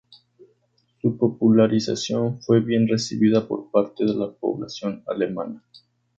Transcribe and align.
Su 0.99 1.15
popularización 1.15 2.41
fue 2.41 2.59
bien 2.59 2.87
recibida 2.87 3.47
por 3.47 3.69
parte 3.69 4.03
de 4.03 4.15
la 4.15 4.31
población 4.31 5.03
alemana. 5.05 5.61